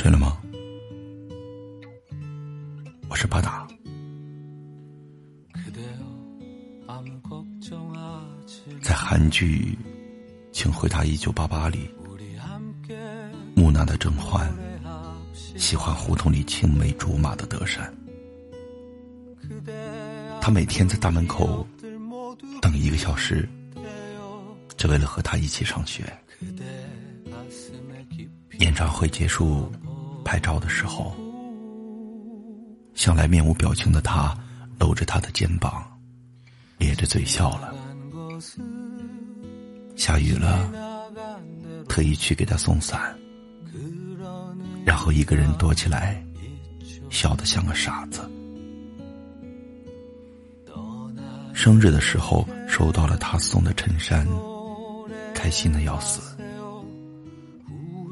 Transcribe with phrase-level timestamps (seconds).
[0.00, 0.40] 睡了吗？
[3.10, 3.68] 我是巴达。
[8.80, 9.76] 在韩剧
[10.52, 11.90] 《请回答一九八八》里，
[13.54, 14.50] 木讷的甄嬛
[15.58, 17.94] 喜欢胡同里青梅竹马的德善。
[20.40, 21.68] 他每天在大门口
[22.62, 23.46] 等一个小时，
[24.78, 26.10] 只为了和他一起上学。
[28.60, 29.72] 演唱会结束，
[30.30, 31.12] 拍照的时候，
[32.94, 34.32] 向来面无表情的他
[34.78, 35.84] 搂着他的肩膀，
[36.78, 37.74] 咧着嘴笑了。
[39.96, 40.70] 下雨了，
[41.88, 43.12] 特意去给他送伞，
[44.84, 46.24] 然后一个人躲起来，
[47.10, 48.20] 笑得像个傻子。
[51.52, 54.24] 生日的时候收到了他送的衬衫，
[55.34, 56.36] 开心的要死。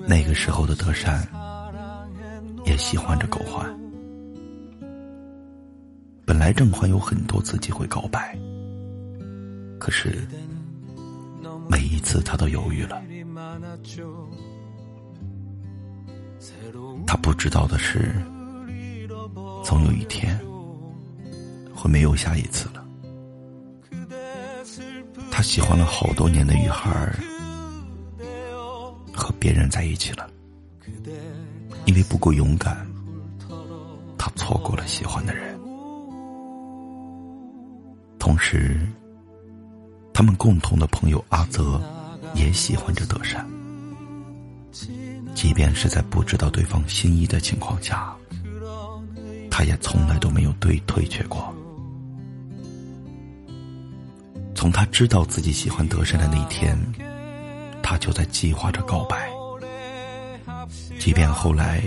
[0.05, 1.25] 那个时候的德善
[2.69, 3.67] 也喜欢着狗焕。
[6.27, 8.39] 本来郑焕有很多次机会告白，
[9.79, 10.29] 可是
[11.67, 13.03] 每一次他都犹豫了。
[17.07, 18.15] 他不知道的是，
[19.65, 20.39] 总有一天
[21.75, 22.85] 会没有下一次了。
[25.31, 27.17] 他喜欢了好多年的女孩儿，
[29.15, 30.29] 和别人在一起了，
[31.89, 32.87] 因为不够勇敢，
[34.19, 35.59] 他错过了喜欢的人。
[38.19, 38.87] 同时，
[40.13, 41.81] 他们共同的朋友阿泽
[42.35, 43.43] 也喜欢着德善，
[45.35, 48.15] 即便是在不知道对方心意的情况下，
[49.51, 51.55] 他也从来都没有对退却过。
[54.55, 56.79] 从他知道自己喜欢德善的那一天，
[57.83, 59.38] 他就在计划着告白。
[60.99, 61.83] 即便后来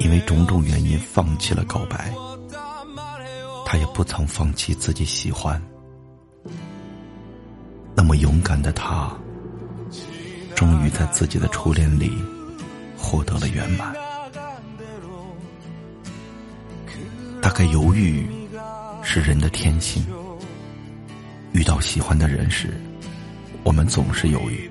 [0.00, 2.12] 因为种种原因放弃了告白，
[3.66, 5.60] 他也不曾放弃自己喜欢。
[7.94, 9.12] 那么勇敢的他，
[10.54, 12.12] 终于在自己的初恋里
[12.96, 13.92] 获得了圆满。
[17.42, 18.28] 大概犹豫
[19.02, 20.04] 是人的天性。
[21.52, 22.78] 遇到喜欢的人时，
[23.64, 24.70] 我们总是犹豫，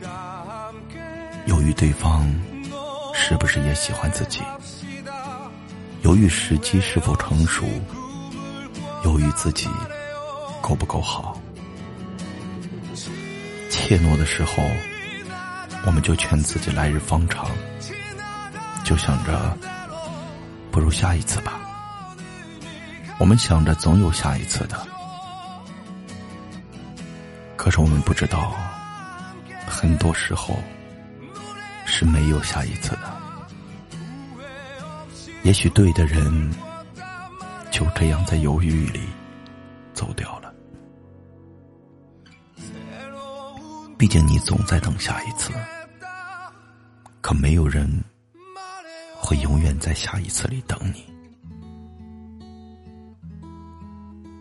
[1.47, 2.31] 犹豫对方
[3.29, 4.39] 是不是也喜欢自己，
[6.01, 7.65] 犹豫时机是否成熟，
[9.03, 9.67] 犹豫自己
[10.61, 11.37] 够不够好。
[13.69, 14.63] 怯懦的时候，
[15.85, 17.51] 我们就劝自己来日方长，
[18.85, 19.57] 就想着
[20.71, 21.59] 不如下一次吧。
[23.17, 24.87] 我们想着总有下一次的。
[27.57, 28.55] 可是我们不知道，
[29.67, 30.57] 很多时候
[31.99, 33.17] 是没有下一次的。
[35.41, 36.51] 也许对的人
[37.71, 39.01] 就这样在犹豫里
[39.95, 40.53] 走掉了。
[43.97, 45.51] 毕竟你总在等下一次，
[47.19, 47.89] 可没有人
[49.15, 51.03] 会永远在下一次里等你。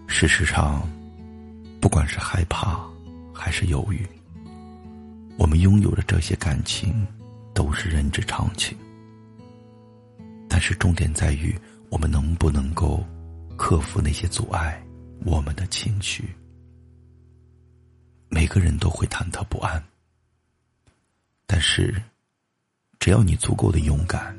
[0.07, 0.87] 事实上，
[1.81, 2.85] 不管是害怕。
[3.39, 4.05] 还是犹豫。
[5.37, 7.07] 我们拥有的这些感情，
[7.57, 8.77] 都是人之常情。
[10.47, 11.59] 但是重点在于，
[11.89, 13.03] 我们能不能够
[13.57, 14.85] 克服那些阻碍
[15.25, 16.37] 我们的情绪。
[18.29, 19.83] 每个人都会忐忑不安，
[21.47, 21.95] 但是
[22.99, 24.37] 只要你足够的勇敢，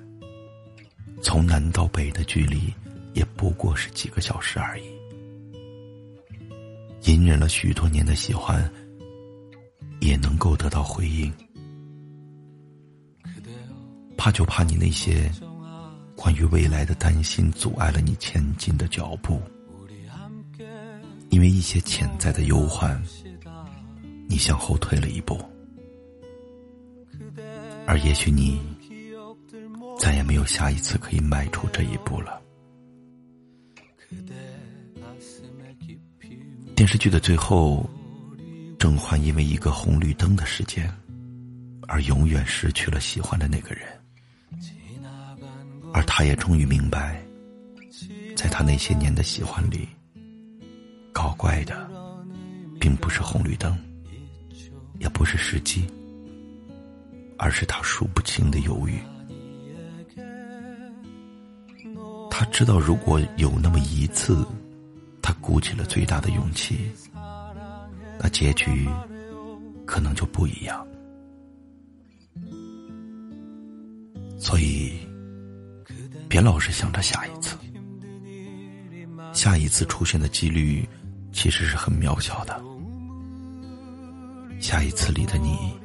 [1.23, 2.71] 从南到北的距离
[3.13, 4.85] 也不过是几个小时而已。
[7.05, 8.71] 隐忍了许多年的喜欢。
[9.99, 11.33] 也能够得到回应，
[14.17, 15.31] 怕就怕你那些
[16.15, 19.41] 关于未来的担心阻碍了你前进的脚步，
[21.29, 23.01] 因为一些潜在的忧患，
[24.27, 25.39] 你向后退了一步，
[27.85, 28.59] 而也许你
[29.99, 32.41] 再也没有下一次可以迈出这一步了。
[36.75, 37.89] 电视剧的最后。
[38.79, 40.87] 郑焕因为一个红绿灯的时间，
[41.87, 43.87] 而永远失去了喜欢的那个人，
[45.97, 47.19] 而他也终于明白，
[48.35, 49.89] 在他那些年的喜欢里，
[51.11, 51.89] 搞怪的，
[52.79, 53.75] 并不是红绿灯，
[54.99, 55.87] 也不是时机，
[57.35, 58.99] 而是他数不清的犹豫。
[62.29, 64.45] 他知道，如果有那么一次，
[65.19, 66.91] 他鼓起了最大的勇气。
[68.19, 68.87] 那结局
[69.83, 70.87] 可能就不一样，
[74.37, 75.06] 所以
[76.37, 77.57] 别老是想着下一次，
[79.33, 80.87] 下一次出现的几率
[81.33, 82.63] 其实是很渺小的。
[84.59, 85.75] 下一次里的你，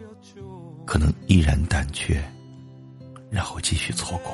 [0.85, 2.23] 可能依然胆怯，
[3.31, 4.31] 然后继续错过。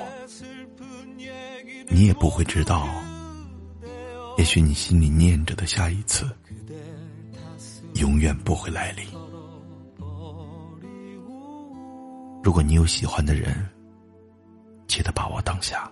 [1.88, 2.88] 你也不会知道，
[4.38, 6.28] 也许你心里念着的下一次，
[7.94, 9.06] 永远不会来临。
[12.42, 13.64] 如果你有喜欢的人，
[14.88, 15.88] 记得把握当下。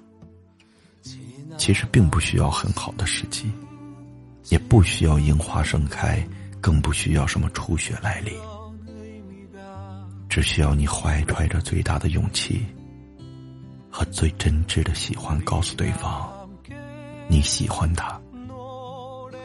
[1.59, 3.51] 其实并不需要很好的时机，
[4.51, 6.23] 也不需要樱花盛开，
[6.61, 8.35] 更不需要什么初雪来临，
[10.29, 12.67] 只需要你怀揣着最大的勇气
[13.91, 16.31] 和最真挚的喜欢，告诉对方
[17.29, 18.21] 你喜欢他，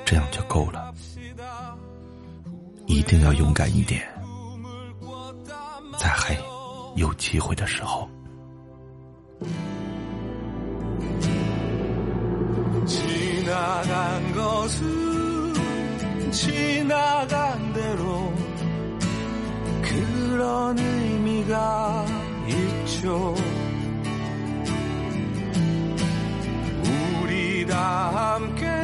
[0.06, 0.94] 这样就够了。
[2.88, 4.06] 一定要勇敢一点，
[5.98, 6.38] 在还
[6.98, 8.10] 有机会的时候。
[13.82, 15.54] 지나간 것은
[16.32, 18.32] 지나간 대로
[19.82, 22.06] 그런 의미가
[22.48, 23.36] 있죠.
[27.24, 28.81] 우리 다 함께